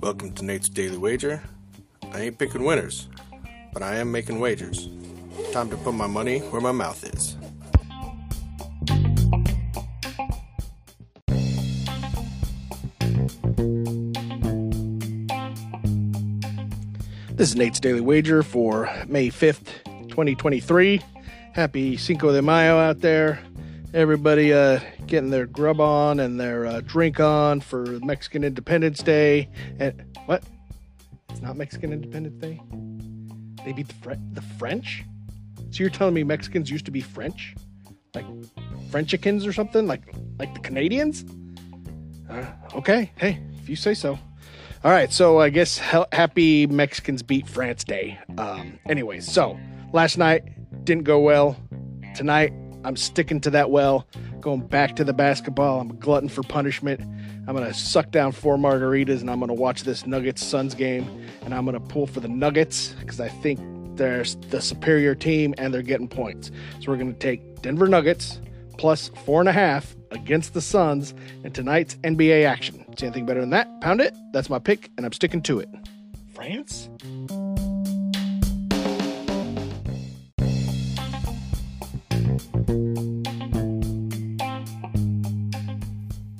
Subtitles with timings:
[0.00, 1.42] Welcome to Nate's Daily Wager.
[2.12, 3.08] I ain't picking winners,
[3.72, 4.88] but I am making wagers.
[5.52, 7.36] Time to put my money where my mouth is.
[17.36, 21.02] This is Nate's Daily Wager for May 5th, 2023.
[21.52, 23.40] Happy Cinco de Mayo out there.
[23.94, 29.48] Everybody uh, getting their grub on and their uh, drink on for Mexican Independence Day.
[29.78, 30.42] And what?
[31.30, 32.60] It's not Mexican Independence Day?
[33.64, 35.04] They beat the, Fre- the French?
[35.70, 37.54] So you're telling me Mexicans used to be French?
[38.14, 38.26] Like
[38.90, 39.86] Frenchicans or something?
[39.86, 41.24] Like like the Canadians?
[42.28, 44.18] Uh, okay, hey, if you say so.
[44.82, 48.18] All right, so I guess ha- happy Mexicans beat France Day.
[48.38, 49.56] Um, anyways, so
[49.92, 50.42] last night
[50.84, 51.56] didn't go well.
[52.16, 52.52] Tonight
[52.84, 54.06] I'm sticking to that well,
[54.40, 55.80] going back to the basketball.
[55.80, 57.00] I'm a glutton for punishment.
[57.46, 61.06] I'm gonna suck down four margaritas and I'm gonna watch this Nuggets Suns game
[61.42, 63.60] and I'm gonna pull for the Nuggets because I think
[63.96, 66.50] they're the superior team and they're getting points.
[66.80, 68.40] So we're gonna take Denver Nuggets
[68.76, 72.84] plus four and a half against the Suns in tonight's NBA action.
[72.98, 73.80] See anything better than that?
[73.80, 74.14] Pound it.
[74.32, 75.68] That's my pick, and I'm sticking to it.
[76.34, 76.88] France?